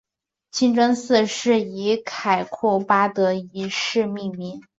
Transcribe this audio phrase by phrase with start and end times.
[0.49, 4.63] 清真寺是以凯库巴德一世命名。